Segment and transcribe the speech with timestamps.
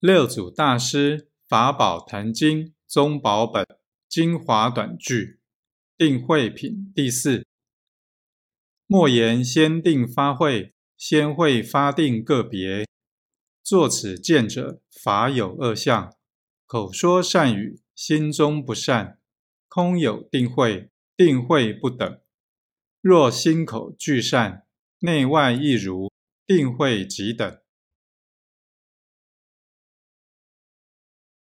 [0.00, 3.66] 六祖大师《法宝坛经》宗宝本
[4.08, 5.40] 精华短句
[5.98, 7.44] 定慧品第四。
[8.86, 12.86] 莫言先定发慧，先会发定个别。
[13.62, 16.16] 作此见者，法有二相：
[16.64, 19.18] 口说善语，心中不善，
[19.68, 22.18] 空有定慧，定慧不等。
[23.02, 24.64] 若心口俱善，
[25.00, 26.10] 内外亦如，
[26.46, 27.60] 定慧即等。